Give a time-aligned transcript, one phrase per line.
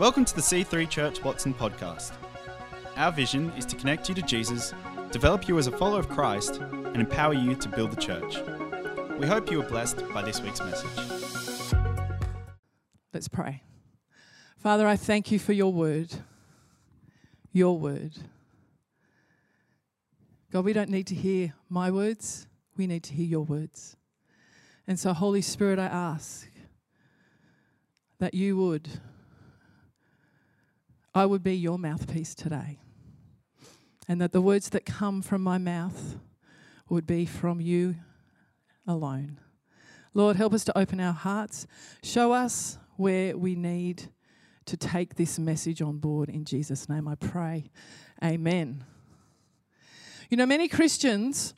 [0.00, 2.12] Welcome to the C3 Church Watson podcast.
[2.96, 4.72] Our vision is to connect you to Jesus,
[5.10, 8.38] develop you as a follower of Christ, and empower you to build the church.
[9.18, 11.74] We hope you are blessed by this week's message.
[13.12, 13.62] Let's pray.
[14.56, 16.10] Father, I thank you for your word.
[17.52, 18.12] Your word.
[20.50, 23.98] God, we don't need to hear my words, we need to hear your words.
[24.86, 26.48] And so, Holy Spirit, I ask
[28.18, 28.88] that you would,
[31.14, 32.78] I would be your mouthpiece today.
[34.08, 36.16] And that the words that come from my mouth
[36.88, 37.96] would be from you
[38.86, 39.38] alone.
[40.14, 41.66] Lord, help us to open our hearts.
[42.02, 44.10] Show us where we need
[44.66, 46.28] to take this message on board.
[46.28, 47.70] In Jesus' name I pray.
[48.22, 48.84] Amen.
[50.28, 51.54] You know, many Christians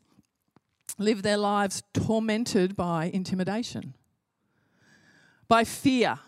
[0.98, 3.95] live their lives tormented by intimidation,
[5.48, 6.19] by fear.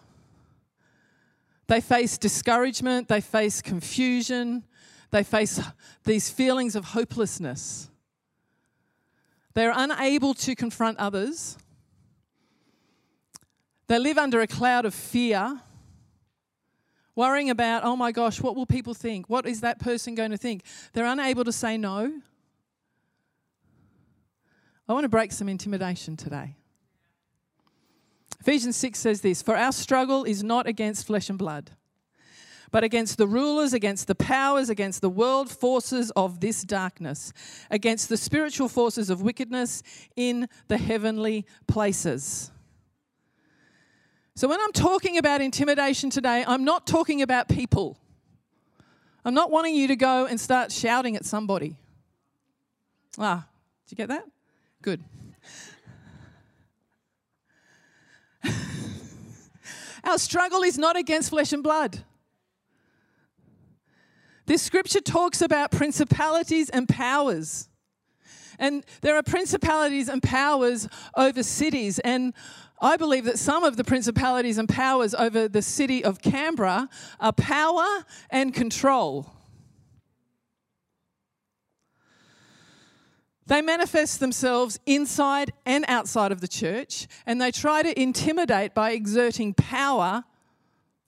[1.67, 4.65] They face discouragement, they face confusion,
[5.11, 5.61] they face
[6.05, 7.89] these feelings of hopelessness.
[9.55, 11.57] They're unable to confront others.
[13.87, 15.61] They live under a cloud of fear,
[17.15, 19.31] worrying about, oh my gosh, what will people think?
[19.31, 20.65] What is that person going to think?
[20.93, 22.21] They're unable to say no.
[24.89, 26.57] I want to break some intimidation today.
[28.47, 31.71] Ephesians 6 says this For our struggle is not against flesh and blood,
[32.71, 37.33] but against the rulers, against the powers, against the world forces of this darkness,
[37.71, 39.83] against the spiritual forces of wickedness
[40.15, 42.51] in the heavenly places.
[44.35, 47.97] So, when I'm talking about intimidation today, I'm not talking about people.
[49.25, 51.79] I'm not wanting you to go and start shouting at somebody.
[53.19, 53.47] Ah,
[53.87, 54.27] did you get that?
[54.83, 55.03] Good.
[60.05, 62.05] Our struggle is not against flesh and blood.
[64.47, 67.69] This scripture talks about principalities and powers.
[68.59, 71.99] And there are principalities and powers over cities.
[72.01, 72.35] And
[72.81, 76.89] I believe that some of the principalities and powers over the city of Canberra
[77.21, 79.31] are power and control.
[83.47, 88.93] They manifest themselves inside and outside of the church, and they try to intimidate by
[88.93, 90.25] exerting power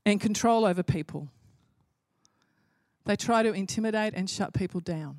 [0.04, 1.28] and control over people.
[3.06, 5.16] They try to intimidate and shut people down.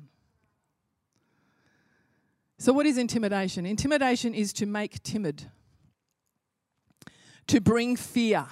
[2.58, 3.66] So, what is intimidation?
[3.66, 5.44] Intimidation is to make timid,
[7.46, 8.46] to bring fear,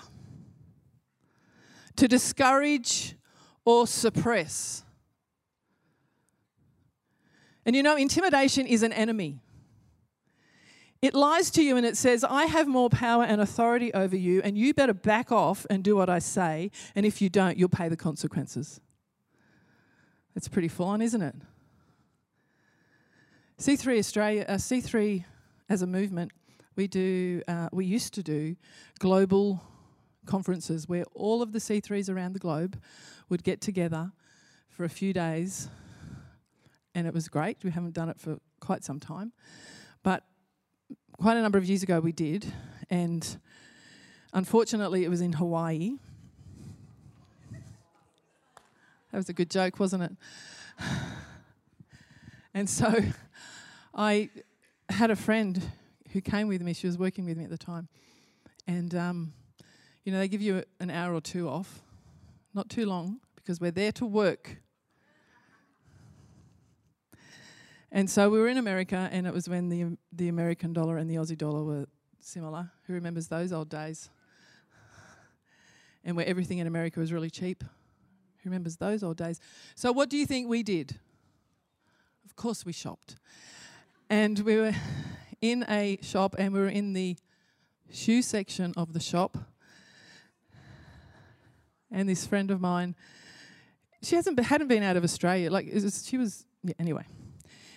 [1.97, 3.17] to discourage
[3.65, 4.85] or suppress.
[7.67, 9.41] And you know, intimidation is an enemy.
[11.03, 14.41] It lies to you and it says, I have more power and authority over you,
[14.43, 16.71] and you better back off and do what I say.
[16.95, 18.81] And if you don't, you'll pay the consequences.
[20.35, 21.35] It's pretty full on, isn't it?
[23.59, 25.25] C3 Australia, uh, C3
[25.69, 26.33] as a movement,
[26.77, 28.55] we do, uh, we used to do
[28.99, 29.63] global
[30.27, 32.79] conferences where all of the C3s around the globe
[33.29, 34.13] would get together
[34.69, 35.69] for a few days
[36.97, 37.59] and it was great.
[37.63, 39.33] We haven't done it for quite some time,
[40.03, 40.25] but
[41.19, 42.51] quite a number of years ago we did,
[42.89, 43.39] and
[44.33, 45.99] unfortunately it was in Hawaii.
[49.13, 50.13] That was a good joke, wasn't it?
[52.55, 52.91] And so
[53.95, 54.31] I
[54.89, 55.63] had a friend
[56.13, 56.73] who came with me.
[56.73, 57.87] She was working with me at the time.
[58.67, 59.35] And, um,
[60.05, 61.83] you know, they give you an hour or two off,
[62.55, 64.57] not too long, because we're there to work.
[67.97, 71.11] And so we were in America, and it was when the the American dollar and
[71.11, 71.87] the Aussie dollar were
[72.21, 72.71] similar.
[72.87, 74.11] Who remembers those old days?
[76.05, 77.65] And where everything in America was really cheap.
[77.65, 79.41] Who remembers those old days?
[79.77, 81.01] So what do you think we did?
[82.27, 83.17] Of course we shopped.
[84.11, 84.75] And we were
[85.41, 87.17] in a shop and we were in the
[87.91, 89.39] shoe section of the shop.
[91.91, 92.95] And this friend of mine,
[94.03, 95.51] she hasn't hadn't been out of Australia.
[95.51, 97.07] Like was, she was yeah, anyway.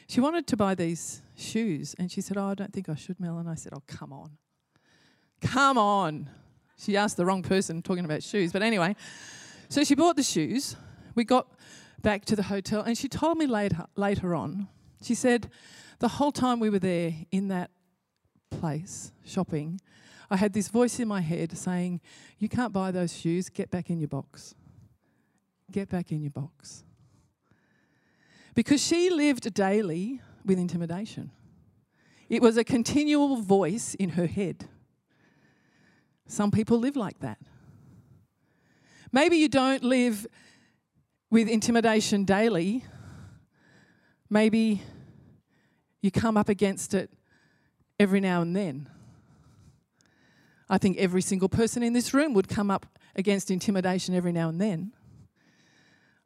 [0.10, 3.20] She wanted to buy these shoes and she said, Oh, I don't think I should,
[3.20, 3.38] Mel.
[3.38, 4.32] And I said, Oh, come on.
[5.40, 6.28] Come on.
[6.78, 8.52] She asked the wrong person talking about shoes.
[8.52, 8.96] But anyway,
[9.70, 10.76] so she bought the shoes.
[11.14, 11.48] We got
[12.02, 14.68] back to the hotel and she told me later, later on,
[15.04, 15.52] she said,
[16.00, 17.70] the whole time we were there in that
[18.50, 19.80] place shopping,
[20.32, 22.02] I had this voice in my head saying,
[22.40, 24.56] You can't buy those shoes, get back in your box.
[25.72, 26.84] Get back in your box
[28.60, 31.32] because she lived daily with intimidation.
[32.28, 34.68] It was a continual voice in her head.
[36.28, 37.38] Some people live like that.
[39.14, 40.28] Maybe you don't live
[41.32, 42.84] with intimidation daily.
[44.30, 44.82] Maybe
[46.02, 47.10] you come up against it
[47.98, 48.90] every now and then.
[50.70, 54.50] I think every single person in this room would come up against intimidation every now
[54.50, 54.92] and then.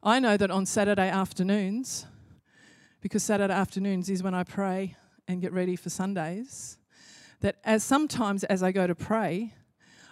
[0.02, 2.06] I know that on Saturday afternoons,
[3.04, 4.96] because Saturday afternoons is when I pray
[5.28, 6.78] and get ready for Sundays,
[7.42, 9.52] that as sometimes as I go to pray,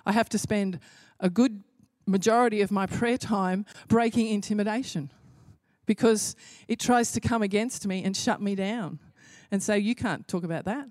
[0.04, 0.78] I have to spend
[1.18, 1.64] a good
[2.06, 5.10] majority of my prayer time breaking intimidation
[5.86, 6.36] because
[6.68, 8.98] it tries to come against me and shut me down
[9.50, 10.86] and say, You can't talk about that.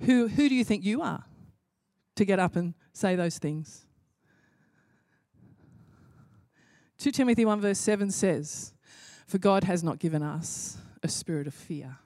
[0.00, 1.22] Who, who do you think you are
[2.16, 3.86] to get up and say those things?
[6.98, 8.74] 2 Timothy 1 verse 7 says,
[9.28, 11.98] For God has not given us a spirit of fear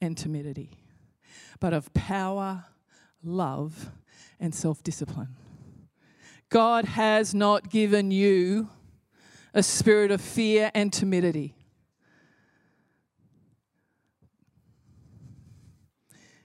[0.00, 0.70] and timidity,
[1.58, 2.66] but of power,
[3.24, 3.90] love,
[4.38, 5.34] and self discipline.
[6.50, 8.68] God has not given you
[9.54, 11.54] a spirit of fear and timidity.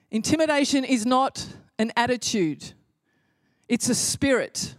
[0.10, 1.46] Intimidation is not
[1.78, 2.74] an attitude,
[3.68, 4.76] it's a spirit.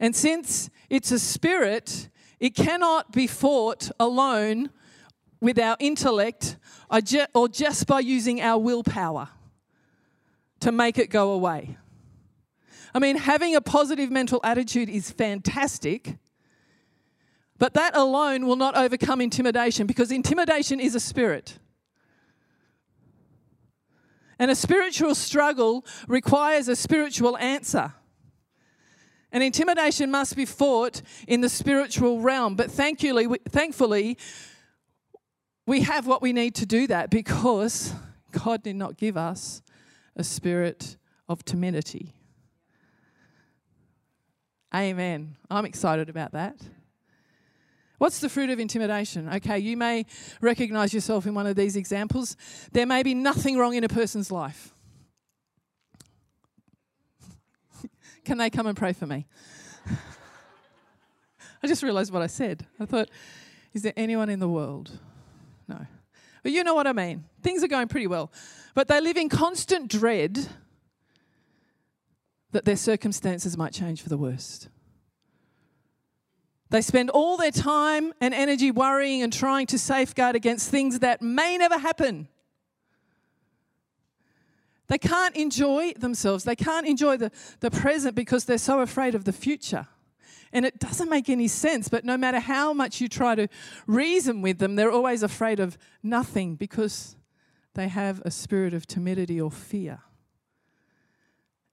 [0.00, 2.08] And since it's a spirit,
[2.44, 4.68] it cannot be fought alone
[5.40, 6.58] with our intellect
[7.32, 9.30] or just by using our willpower
[10.60, 11.78] to make it go away.
[12.94, 16.18] I mean, having a positive mental attitude is fantastic,
[17.56, 21.58] but that alone will not overcome intimidation because intimidation is a spirit.
[24.38, 27.94] And a spiritual struggle requires a spiritual answer.
[29.34, 32.54] And intimidation must be fought in the spiritual realm.
[32.54, 34.16] But thankfully, thankfully,
[35.66, 37.92] we have what we need to do that because
[38.30, 39.60] God did not give us
[40.14, 40.96] a spirit
[41.28, 42.14] of timidity.
[44.72, 45.36] Amen.
[45.50, 46.56] I'm excited about that.
[47.98, 49.28] What's the fruit of intimidation?
[49.28, 50.06] Okay, you may
[50.40, 52.36] recognize yourself in one of these examples.
[52.70, 54.73] There may be nothing wrong in a person's life.
[58.24, 59.26] Can they come and pray for me?
[61.62, 62.66] I just realized what I said.
[62.80, 63.08] I thought,
[63.72, 64.98] is there anyone in the world?
[65.68, 65.86] No.
[66.42, 67.24] But you know what I mean.
[67.42, 68.30] Things are going pretty well.
[68.74, 70.48] But they live in constant dread
[72.52, 74.68] that their circumstances might change for the worst.
[76.70, 81.22] They spend all their time and energy worrying and trying to safeguard against things that
[81.22, 82.28] may never happen.
[84.88, 86.44] They can't enjoy themselves.
[86.44, 89.86] They can't enjoy the, the present because they're so afraid of the future.
[90.52, 93.48] And it doesn't make any sense, but no matter how much you try to
[93.86, 97.16] reason with them, they're always afraid of nothing because
[97.74, 100.00] they have a spirit of timidity or fear.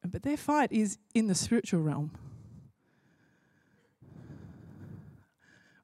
[0.03, 2.11] But their fight is in the spiritual realm.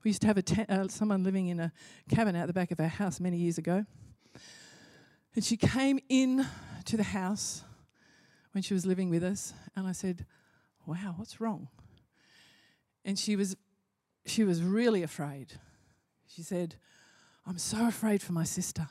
[0.03, 1.71] We used to have a uh, someone living in a
[2.09, 3.85] cabin out the back of our house many years ago.
[5.35, 6.47] And she came in
[6.87, 7.63] to the house
[8.51, 10.25] when she was living with us, and I said,
[10.85, 11.69] "Wow, what's wrong?"
[13.05, 13.55] And she was
[14.25, 15.53] she was really afraid.
[16.27, 16.75] She said,
[17.45, 18.87] "I'm so afraid for my sister.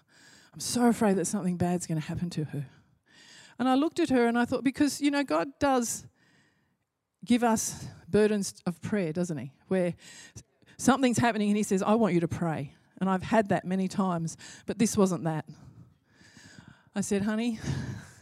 [0.55, 2.67] I'm so afraid that something bad's going to happen to her."
[3.59, 6.07] And I looked at her and I thought, because, you know, God does
[7.25, 9.53] give us burdens of prayer, doesn't He?
[9.69, 9.95] Where
[10.77, 12.75] something's happening and He says, I want you to pray.
[13.01, 15.47] And I've had that many times, but this wasn't that.
[16.97, 17.61] I said, honey,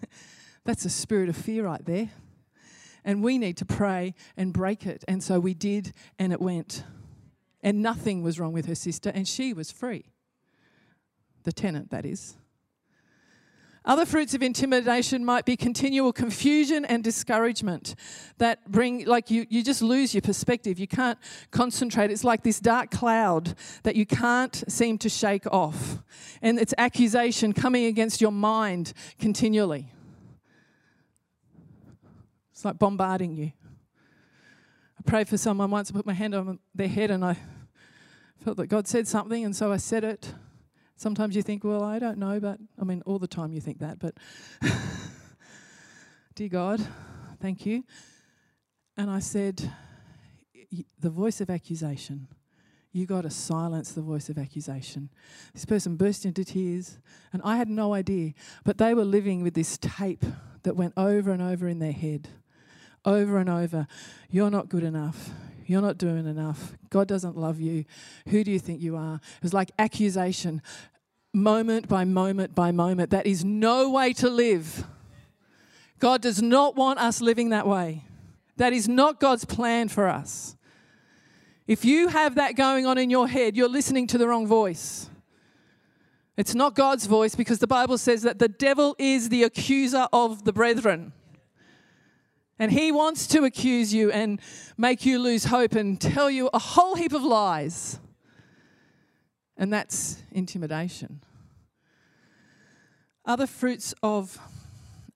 [0.65, 2.11] that's a spirit of fear right there.
[3.05, 5.05] And we need to pray and break it.
[5.07, 6.83] And so we did, and it went.
[7.63, 10.07] And nothing was wrong with her sister, and she was free.
[11.45, 12.37] The tenant, that is.
[13.87, 17.95] Other fruits of intimidation might be continual confusion and discouragement
[18.39, 20.79] that bring, like, you, you just lose your perspective.
[20.79, 21.19] You can't
[21.51, 22.11] concentrate.
[22.11, 25.99] It's like this dark cloud that you can't seem to shake off.
[26.41, 29.93] And it's accusation coming against your mind continually.
[32.53, 33.53] It's like bombarding you.
[34.99, 37.37] I prayed for someone once, I put my hand on their head, and I
[38.43, 40.33] felt that God said something, and so I said it.
[40.97, 43.81] Sometimes you think, well, I don't know, but I mean, all the time you think
[43.81, 44.15] that, but
[46.35, 46.87] dear God,
[47.41, 47.85] thank you.
[48.97, 49.73] And I said,
[51.01, 52.29] the voice of accusation.
[52.93, 55.11] You got to silence the voice of accusation.
[55.53, 56.99] This person burst into tears,
[57.33, 58.33] and I had no idea,
[58.65, 60.25] but they were living with this tape
[60.63, 62.29] that went over and over in their head,
[63.05, 63.89] over and over.
[64.31, 65.31] You're not good enough.
[65.67, 66.75] You're not doing enough.
[66.91, 67.85] God doesn't love you.
[68.29, 69.15] Who do you think you are?
[69.15, 70.63] It was like accusation,
[71.33, 73.11] moment by moment by moment.
[73.11, 74.85] That is no way to live.
[75.99, 78.05] God does not want us living that way
[78.57, 80.57] That is not God's plan for us.
[81.67, 85.09] If you have that going on in your head, you're listening to the wrong voice.
[86.37, 90.45] It's not God's voice because the Bible says that the devil is the accuser of
[90.45, 91.13] the brethren.
[92.59, 94.41] And he wants to accuse you and
[94.77, 97.99] make you lose hope and tell you a whole heap of lies.
[99.57, 101.23] And that's intimidation.
[103.25, 104.39] Other fruits of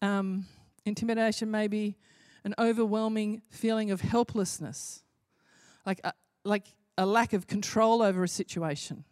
[0.00, 0.46] um,
[0.84, 1.96] intimidation may be
[2.44, 5.02] an overwhelming feeling of helplessness,
[5.84, 6.12] like a,
[6.44, 6.64] like
[6.96, 9.04] a lack of control over a situation.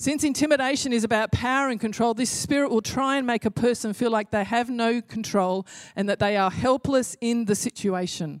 [0.00, 3.92] Since intimidation is about power and control, this spirit will try and make a person
[3.92, 8.40] feel like they have no control and that they are helpless in the situation.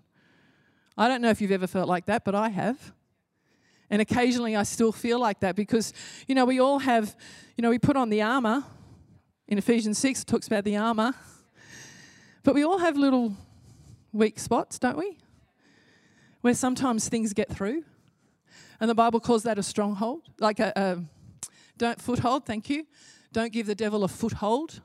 [0.96, 2.92] I don't know if you've ever felt like that, but I have.
[3.90, 5.92] And occasionally I still feel like that because,
[6.28, 7.16] you know, we all have,
[7.56, 8.62] you know, we put on the armor.
[9.48, 11.12] In Ephesians 6, it talks about the armor.
[12.44, 13.34] But we all have little
[14.12, 15.18] weak spots, don't we?
[16.42, 17.82] Where sometimes things get through.
[18.78, 20.98] And the Bible calls that a stronghold, like a, a
[21.78, 22.86] don't foothold, thank you.
[23.32, 24.80] Don't give the devil a foothold.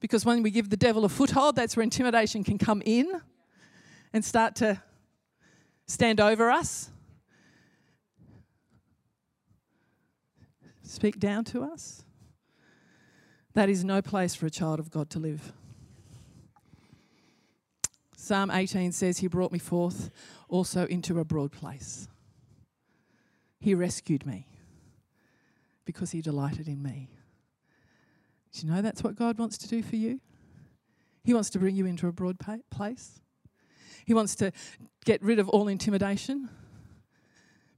[0.00, 3.20] Because when we give the devil a foothold, that's where intimidation can come in
[4.12, 4.82] and start to
[5.86, 6.90] stand over us,
[10.82, 12.04] speak down to us.
[13.54, 15.52] That is no place for a child of God to live.
[18.16, 20.10] Psalm 18 says, He brought me forth
[20.48, 22.08] also into a broad place.
[23.60, 24.46] He rescued me
[25.86, 27.08] because he delighted in me.
[28.52, 30.20] Do you know that's what God wants to do for you?
[31.24, 32.36] He wants to bring you into a broad
[32.70, 33.20] place.
[34.04, 34.52] He wants to
[35.04, 36.50] get rid of all intimidation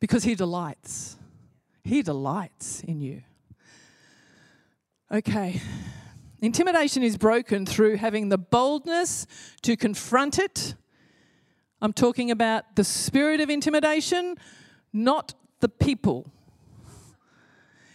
[0.00, 1.16] because he delights.
[1.84, 3.22] He delights in you.
[5.10, 5.60] Okay.
[6.40, 9.26] Intimidation is broken through having the boldness
[9.62, 10.74] to confront it.
[11.80, 14.36] I'm talking about the spirit of intimidation,
[14.92, 16.30] not the people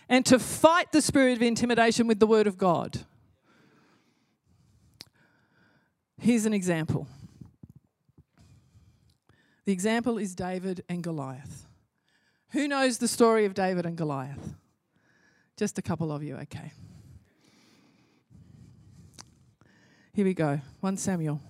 [0.09, 3.05] and to fight the spirit of intimidation with the word of God.
[6.19, 7.07] Here's an example.
[9.65, 11.67] The example is David and Goliath.
[12.51, 14.53] Who knows the story of David and Goliath?
[15.57, 16.71] Just a couple of you, okay.
[20.13, 21.41] Here we go 1 Samuel.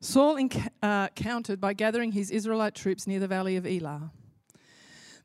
[0.00, 4.10] Saul encountered uh, by gathering his Israelite troops near the valley of Elah.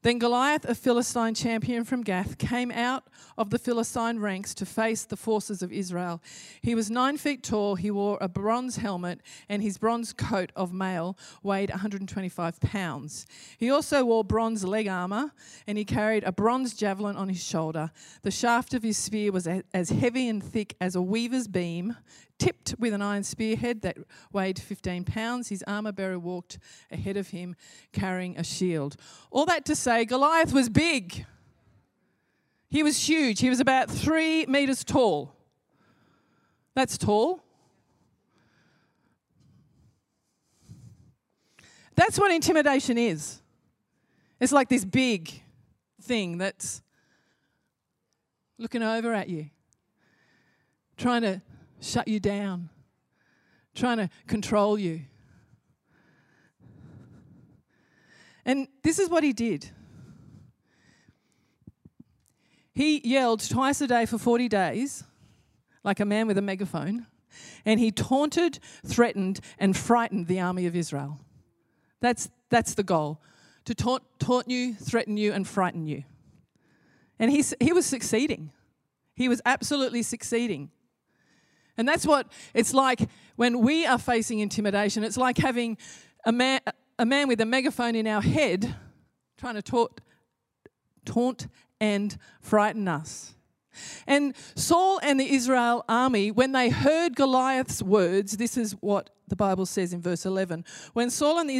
[0.05, 3.05] Then Goliath, a Philistine champion from Gath, came out
[3.39, 6.21] of the Philistine ranks to face the forces of Israel.
[6.61, 10.71] He was nine feet tall, he wore a bronze helmet, and his bronze coat of
[10.71, 13.25] mail weighed 125 pounds.
[13.57, 15.31] He also wore bronze leg armor,
[15.65, 17.89] and he carried a bronze javelin on his shoulder.
[18.21, 21.95] The shaft of his spear was as heavy and thick as a weaver's beam,
[22.37, 23.97] tipped with an iron spearhead that
[24.31, 25.49] weighed 15 pounds.
[25.49, 26.59] His armor bearer walked
[26.91, 27.55] ahead of him
[27.91, 28.95] carrying a shield.
[29.31, 31.25] All that to say, Goliath was big.
[32.69, 33.39] He was huge.
[33.39, 35.33] He was about three meters tall.
[36.73, 37.41] That's tall.
[41.95, 43.41] That's what intimidation is.
[44.39, 45.41] It's like this big
[46.01, 46.81] thing that's
[48.57, 49.49] looking over at you,
[50.97, 51.41] trying to
[51.85, 52.69] shut you down,
[53.75, 55.01] trying to control you.
[58.45, 59.69] And this is what he did.
[62.73, 65.03] He yelled twice a day for 40 days,
[65.83, 67.07] like a man with a megaphone,
[67.65, 71.19] and he taunted, threatened, and frightened the army of Israel.
[72.01, 73.21] That's, that's the goal
[73.65, 76.03] to taunt, taunt you, threaten you, and frighten you.
[77.17, 78.51] And he, he was succeeding.
[79.15, 80.69] He was absolutely succeeding.
[81.77, 83.01] And that's what it's like
[83.35, 85.03] when we are facing intimidation.
[85.03, 85.77] It's like having
[86.25, 86.61] a man,
[86.97, 88.75] a man with a megaphone in our head
[89.37, 90.01] trying to taunt,
[91.03, 91.47] taunt
[91.81, 93.35] and frighten us.
[94.07, 99.35] And Saul and the Israel army, when they heard Goliath's words, this is what the
[99.35, 100.63] Bible says in verse 11.
[100.93, 101.55] When Saul and the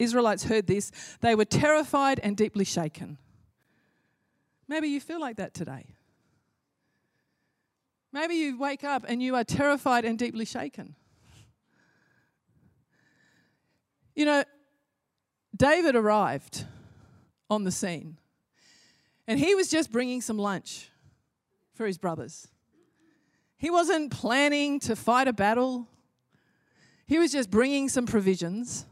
[0.00, 3.18] Israelites heard this, they were terrified and deeply shaken.
[4.66, 5.94] Maybe you feel like that today.
[8.12, 10.96] Maybe you wake up and you are terrified and deeply shaken.
[14.14, 14.44] You know,
[15.56, 16.64] David arrived
[17.48, 18.18] on the scene
[19.26, 20.90] and he was just bringing some lunch
[21.74, 22.48] for his brothers.
[23.56, 25.86] He wasn't planning to fight a battle,
[27.06, 28.86] he was just bringing some provisions.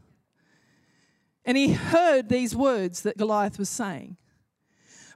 [1.44, 4.18] And he heard these words that Goliath was saying.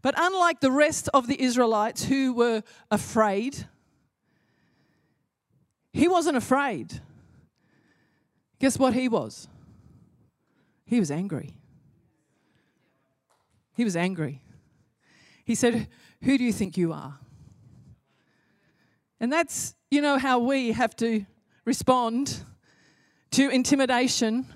[0.03, 3.67] But unlike the rest of the Israelites who were afraid,
[5.93, 7.01] he wasn't afraid.
[8.59, 9.49] Guess what he was?
[10.85, 11.57] He was angry.
[13.75, 14.43] He was angry.
[15.45, 15.89] He said,
[16.23, 17.19] Who do you think you are?
[19.21, 21.25] And that's, you know, how we have to
[21.65, 22.45] respond
[23.33, 24.47] to intimidation,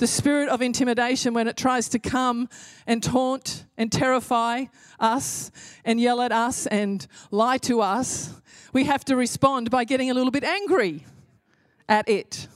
[0.00, 2.48] the spirit of intimidation when it tries to come
[2.86, 4.64] and taunt and terrify
[4.98, 5.50] us
[5.84, 8.40] and yell at us and lie to us.
[8.72, 11.04] We have to respond by getting a little bit angry
[11.86, 12.48] at it.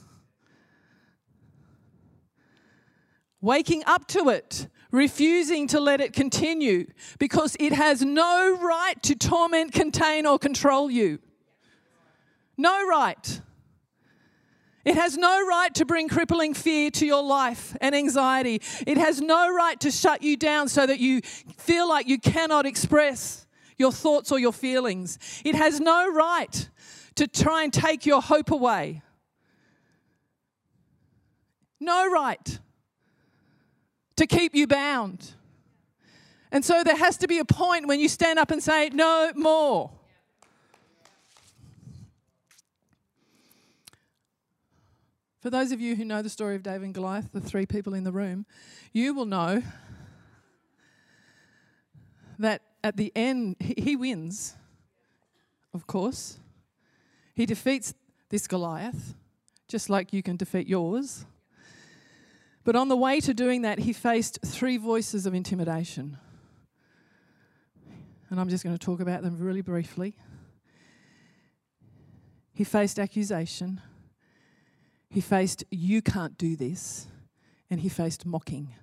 [3.43, 6.87] Waking up to it, refusing to let it continue
[7.19, 11.19] because it has no right to torment, contain, or control you.
[12.57, 13.43] No right.
[14.85, 18.61] It has no right to bring crippling fear to your life and anxiety.
[18.87, 22.67] It has no right to shut you down so that you feel like you cannot
[22.67, 23.47] express
[23.79, 25.19] your thoughts or your feelings.
[25.45, 26.69] It has no right
[27.15, 29.03] to try and take your hope away.
[31.81, 32.59] No right
[34.17, 35.33] to keep you bound.
[36.53, 39.33] And so there has to be a point when you stand up and say, No
[39.35, 39.91] more.
[45.45, 47.93] For those of you who know the story of David and Goliath, the three people
[47.93, 48.47] in the room,
[48.95, 49.63] you will know
[52.39, 54.55] that at the end, he wins,
[55.75, 56.39] of course.
[57.35, 57.93] He defeats
[58.31, 59.17] this Goliath,
[59.69, 61.27] just like you can defeat yours.
[62.65, 66.17] But on the way to doing that, he faced three voices of intimidation.
[68.31, 70.17] And I'm just going to talk about them really briefly.
[72.55, 73.83] He faced accusation.
[75.15, 77.07] He faced, You can't do this.
[77.71, 78.75] And he faced mocking.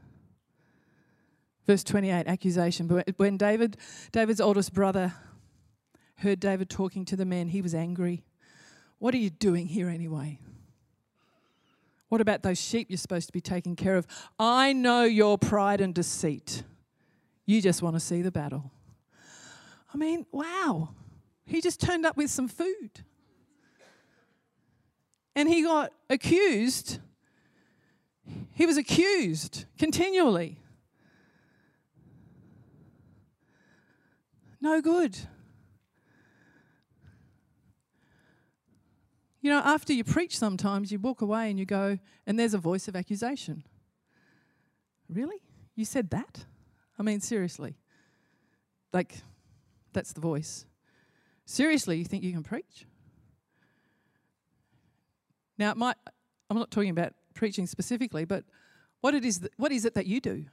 [1.67, 2.87] Verse 28, accusation.
[2.87, 3.75] But when David,
[4.13, 5.13] David's oldest brother
[6.15, 8.23] heard David talking to the men, he was angry.
[8.97, 10.39] What are you doing here anyway?
[12.07, 14.07] What about those sheep you're supposed to be taking care of?
[14.39, 16.63] I know your pride and deceit.
[17.45, 18.71] You just want to see the battle.
[19.93, 20.89] I mean, wow.
[21.45, 23.03] He just turned up with some food
[25.41, 26.99] and he got accused.
[28.53, 30.59] He was accused continually.
[34.61, 35.17] No good.
[39.41, 42.59] You know, after you preach, sometimes you walk away and you go, and there's a
[42.59, 43.63] voice of accusation.
[45.09, 45.41] Really?
[45.75, 46.45] You said that?
[46.99, 47.79] I mean, seriously.
[48.93, 49.17] Like,
[49.91, 50.67] that's the voice.
[51.45, 52.85] Seriously, you think you can preach?
[55.61, 55.75] Now,
[56.49, 58.45] I'm not talking about preaching specifically, but
[59.01, 60.45] what, it is that, what is it that you do?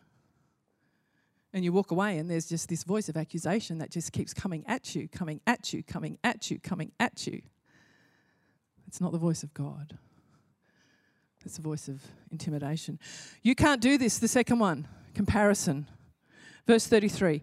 [1.55, 4.65] And you walk away, and there's just this voice of accusation that just keeps coming
[4.67, 7.41] at you, coming at you, coming at you, coming at you.
[8.87, 9.97] It's not the voice of God.
[11.43, 12.99] It's the voice of intimidation.
[13.43, 14.19] You can't do this.
[14.19, 15.89] The second one, comparison.
[16.67, 17.43] Verse 33.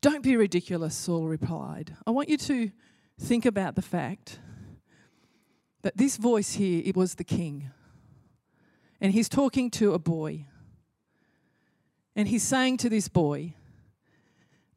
[0.00, 1.94] Don't be ridiculous, Saul replied.
[2.08, 2.72] I want you to
[3.20, 4.40] think about the fact
[5.82, 7.70] that this voice here, it was the king.
[9.00, 10.46] And he's talking to a boy.
[12.16, 13.54] And he's saying to this boy,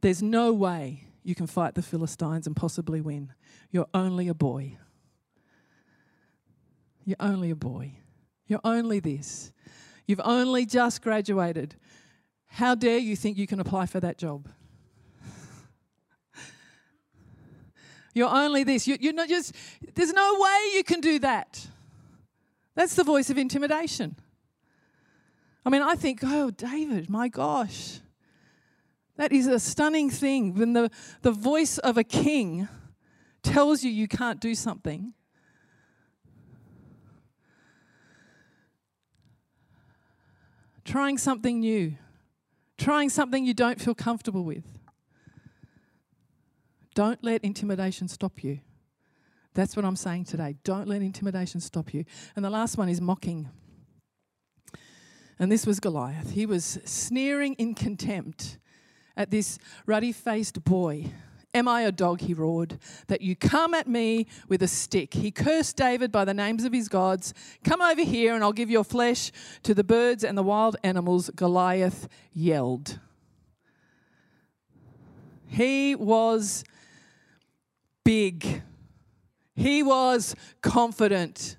[0.01, 3.33] There's no way you can fight the Philistines and possibly win.
[3.71, 4.77] You're only a boy.
[7.03, 7.93] You're only a boy.
[8.47, 9.51] You're only this.
[10.05, 11.75] You've only just graduated.
[12.47, 14.49] How dare you think you can apply for that job?
[18.13, 18.87] You're only this.
[18.87, 19.53] You, you're not just,
[19.95, 21.67] there's no way you can do that.
[22.75, 24.15] That's the voice of intimidation.
[25.65, 27.99] I mean, I think, oh, David, my gosh.
[29.17, 30.89] That is a stunning thing when the,
[31.21, 32.67] the voice of a king
[33.43, 35.13] tells you you can't do something.
[40.83, 41.93] Trying something new,
[42.77, 44.65] trying something you don't feel comfortable with.
[46.93, 48.59] Don't let intimidation stop you.
[49.53, 50.55] That's what I'm saying today.
[50.63, 52.05] Don't let intimidation stop you.
[52.35, 53.49] And the last one is mocking.
[55.39, 56.31] And this was Goliath.
[56.31, 58.59] He was sneering in contempt
[59.17, 61.11] at this ruddy faced boy.
[61.53, 62.77] Am I a dog, he roared,
[63.07, 65.13] that you come at me with a stick?
[65.13, 67.33] He cursed David by the names of his gods.
[67.65, 71.29] Come over here and I'll give your flesh to the birds and the wild animals,
[71.35, 72.99] Goliath yelled.
[75.45, 76.63] He was
[78.03, 78.63] big.
[79.55, 81.57] He was confident.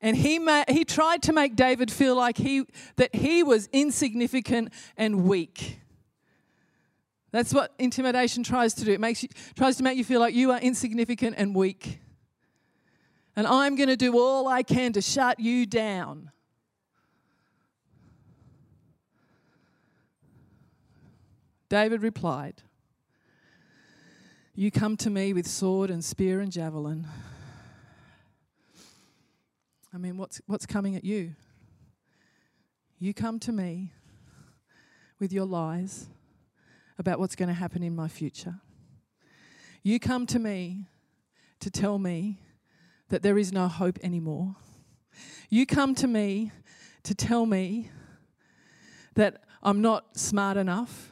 [0.00, 2.64] And he, ma- he tried to make David feel like he,
[2.96, 5.78] that he was insignificant and weak.
[7.30, 8.92] That's what intimidation tries to do.
[8.92, 12.00] It makes you, tries to make you feel like you are insignificant and weak.
[13.34, 16.30] And I'm going to do all I can to shut you down.
[21.70, 22.62] David replied,
[24.54, 27.06] You come to me with sword and spear and javelin.
[29.94, 31.34] I mean, what's, what's coming at you?
[32.98, 33.94] You come to me
[35.18, 36.06] with your lies
[36.98, 38.56] about what's going to happen in my future.
[39.82, 40.86] You come to me
[41.60, 42.38] to tell me
[43.08, 44.56] that there is no hope anymore.
[45.48, 46.52] You come to me
[47.04, 47.90] to tell me
[49.14, 51.11] that I'm not smart enough,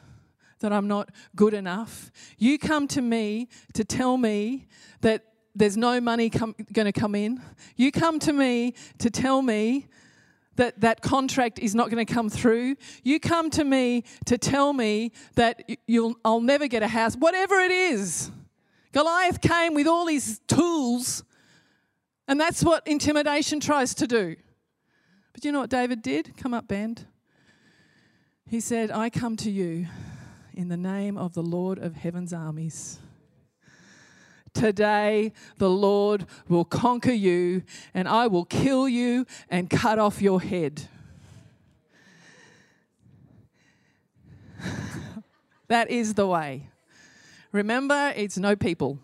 [0.61, 2.11] that I'm not good enough.
[2.37, 4.67] You come to me to tell me
[5.01, 7.41] that there's no money going to come in.
[7.75, 9.87] You come to me to tell me
[10.55, 12.75] that that contract is not going to come through.
[13.03, 17.59] You come to me to tell me that you'll, I'll never get a house, whatever
[17.59, 18.31] it is.
[18.91, 21.23] Goliath came with all his tools,
[22.27, 24.35] and that's what intimidation tries to do.
[25.33, 26.35] But you know what David did?
[26.37, 27.05] Come up, band.
[28.49, 29.87] He said, I come to you
[30.53, 32.99] in the name of the Lord of heaven's armies.
[34.53, 40.41] Today, the Lord will conquer you, and I will kill you and cut off your
[40.41, 40.89] head.
[45.67, 46.67] that is the way.
[47.51, 48.99] Remember, it's no people,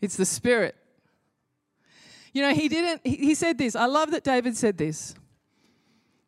[0.00, 0.74] it's the Spirit.
[2.32, 3.74] You know, he didn't, he said this.
[3.74, 5.14] I love that David said this.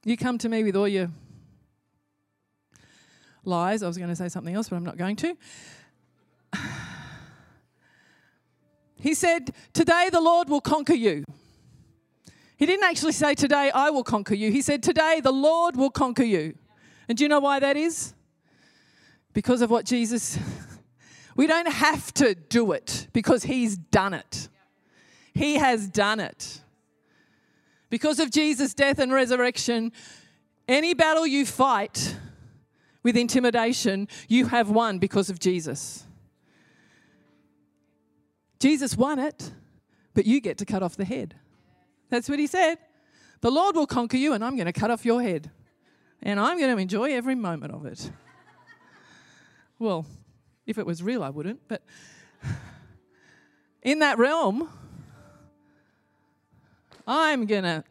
[0.04, 1.10] You come to me with all your
[3.44, 3.82] lies.
[3.82, 5.36] I was going to say something else, but I'm not going to.
[9.02, 11.24] He said, Today the Lord will conquer you.
[12.58, 14.52] He didn't actually say, Today I will conquer you.
[14.52, 16.54] He said, Today the Lord will conquer you.
[17.08, 18.12] And do you know why that is?
[19.32, 20.38] Because of what Jesus.
[21.36, 24.48] We don't have to do it because He's done it.
[25.32, 26.60] He has done it.
[27.88, 29.92] Because of Jesus' death and resurrection,
[30.68, 32.16] any battle you fight
[33.02, 36.04] with intimidation, you have won because of Jesus.
[38.58, 39.52] Jesus won it,
[40.14, 41.34] but you get to cut off the head.
[42.10, 42.78] That's what he said.
[43.40, 45.50] The Lord will conquer you, and I'm going to cut off your head.
[46.22, 48.10] And I'm going to enjoy every moment of it.
[49.78, 50.04] Well,
[50.66, 51.82] if it was real, I wouldn't, but
[53.80, 54.68] in that realm,
[57.06, 57.82] I'm going to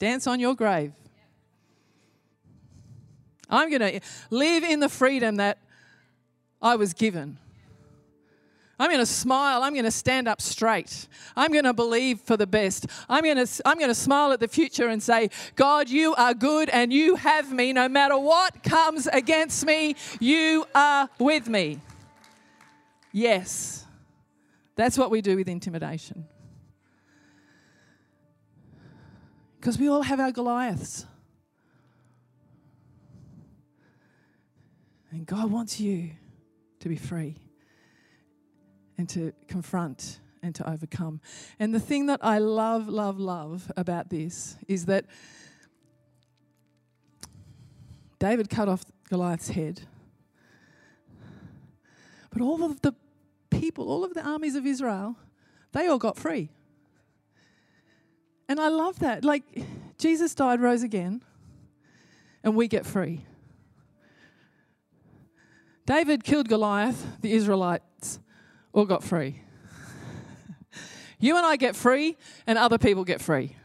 [0.00, 0.92] dance on your grave.
[3.48, 5.58] I'm going to live in the freedom that
[6.60, 7.38] I was given.
[8.80, 9.62] I'm going to smile.
[9.62, 11.08] I'm going to stand up straight.
[11.34, 12.86] I'm going to believe for the best.
[13.08, 16.32] I'm going to, I'm going to smile at the future and say, God, you are
[16.32, 17.72] good and you have me.
[17.72, 21.80] No matter what comes against me, you are with me.
[23.10, 23.84] Yes,
[24.76, 26.26] that's what we do with intimidation.
[29.58, 31.04] Because we all have our Goliaths.
[35.10, 36.10] And God wants you
[36.80, 37.36] to be free
[38.96, 41.20] and to confront and to overcome.
[41.58, 45.06] And the thing that I love, love, love about this is that
[48.18, 49.82] David cut off Goliath's head,
[52.30, 52.92] but all of the
[53.50, 55.16] people, all of the armies of Israel,
[55.72, 56.50] they all got free.
[58.48, 59.24] And I love that.
[59.24, 59.44] Like,
[59.98, 61.22] Jesus died, rose again,
[62.42, 63.24] and we get free.
[65.88, 68.20] David killed Goliath, the Israelites
[68.74, 69.40] all got free.
[71.18, 73.56] you and I get free, and other people get free.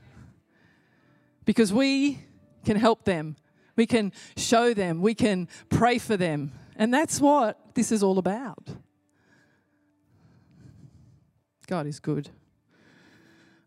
[1.43, 2.23] Because we
[2.63, 3.35] can help them,
[3.75, 6.53] we can show them, we can pray for them.
[6.77, 8.69] And that's what this is all about.
[11.67, 12.29] God is good.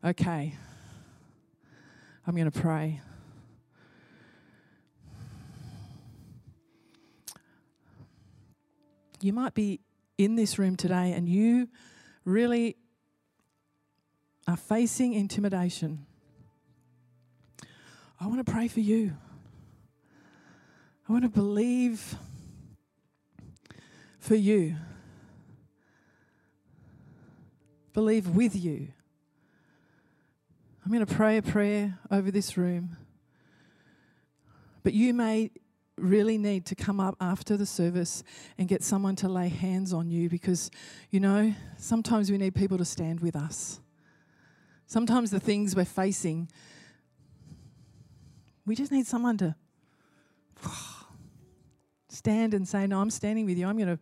[0.03, 0.55] Okay.
[2.27, 3.03] I'm going to pray.
[9.27, 9.81] You might be
[10.19, 11.69] in this room today and you
[12.25, 12.77] really
[14.47, 16.07] are facing intimidation,
[18.21, 19.17] I want to pray for you.
[21.09, 22.15] I want to believe
[24.21, 24.77] for you,
[27.95, 28.87] believe with you.
[30.85, 32.97] I'm going to pray a prayer over this room.
[34.85, 35.51] But you may
[35.99, 38.23] really need to come up after the service
[38.59, 40.71] and get someone to lay hands on you because,
[41.11, 43.81] you know, sometimes we need people to stand with us.
[44.87, 46.49] Sometimes the things we're facing,
[48.67, 49.55] we just need someone to
[52.09, 53.67] stand and say, No, I'm standing with you.
[53.67, 53.99] I'm going to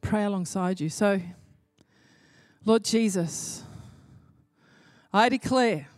[0.00, 0.88] pray alongside you.
[0.88, 1.20] So,
[2.64, 3.62] Lord Jesus,
[5.12, 5.88] I declare,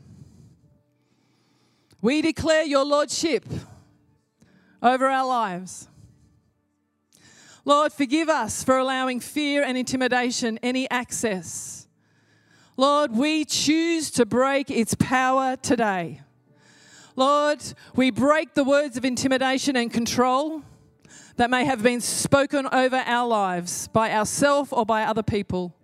[2.00, 3.44] we declare your Lordship
[4.82, 5.88] over our lives.
[7.64, 11.86] Lord, forgive us for allowing fear and intimidation any access.
[12.76, 16.22] Lord, we choose to break its power today.
[17.16, 17.62] Lord,
[17.94, 20.62] we break the words of intimidation and control
[21.36, 25.74] that may have been spoken over our lives by ourselves or by other people.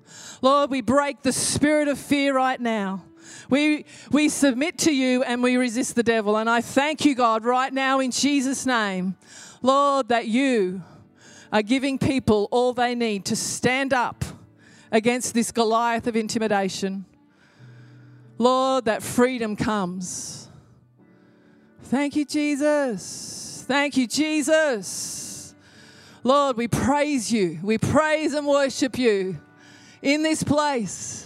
[0.40, 3.04] Lord, we break the spirit of fear right now.
[3.48, 6.36] We, we submit to you and we resist the devil.
[6.36, 9.16] And I thank you, God, right now in Jesus' name,
[9.62, 10.82] Lord, that you
[11.52, 14.24] are giving people all they need to stand up
[14.90, 17.04] against this Goliath of intimidation.
[18.38, 20.48] Lord, that freedom comes.
[21.84, 23.64] Thank you, Jesus.
[23.66, 25.54] Thank you, Jesus.
[26.22, 27.60] Lord, we praise you.
[27.62, 29.40] We praise and worship you
[30.02, 31.25] in this place.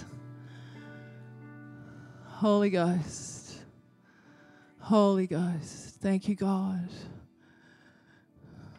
[2.41, 3.59] Holy Ghost.
[4.79, 5.97] Holy Ghost.
[6.01, 6.89] Thank you, God.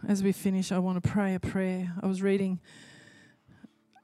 [0.08, 1.94] As we finish, I want to pray a prayer.
[2.02, 2.60] I was reading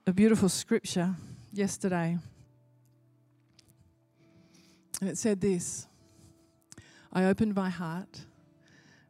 [0.05, 1.15] a beautiful scripture
[1.51, 2.19] yesterday.
[5.01, 5.87] And it said this
[7.11, 8.25] I opened my heart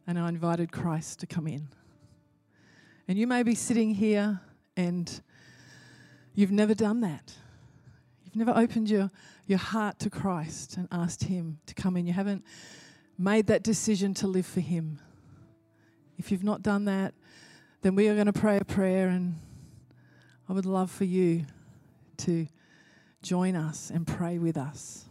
[0.06, 1.68] and I invited Christ to come in.
[3.06, 4.40] And you may be sitting here
[4.78, 5.20] and
[6.34, 7.34] you've never done that.
[8.24, 9.10] You've never opened your,
[9.48, 12.06] your heart to Christ and asked Him to come in.
[12.06, 12.44] You haven't
[13.18, 15.00] made that decision to live for Him.
[16.18, 17.14] If you've not done that,
[17.82, 19.36] then we are going to pray a prayer, and
[20.48, 21.46] I would love for you
[22.18, 22.46] to
[23.22, 25.06] join us and pray with us.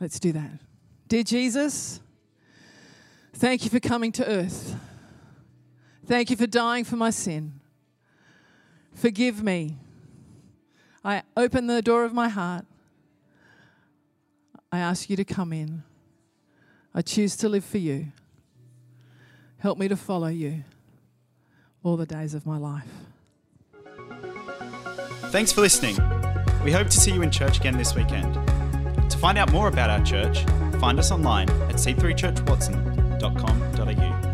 [0.00, 0.60] Let's do that.
[1.08, 2.00] Dear Jesus,
[3.34, 4.76] thank you for coming to earth.
[6.06, 7.60] Thank you for dying for my sin.
[8.94, 9.76] Forgive me.
[11.04, 12.64] I open the door of my heart.
[14.70, 15.82] I ask you to come in.
[16.94, 18.08] I choose to live for you.
[19.58, 20.64] Help me to follow you
[21.82, 22.86] all the days of my life.
[25.30, 25.96] Thanks for listening.
[26.64, 28.34] We hope to see you in church again this weekend.
[29.10, 30.44] To find out more about our church,
[30.80, 34.27] find us online at c3churchwatson.com.au.